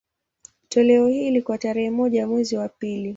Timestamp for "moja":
1.91-2.27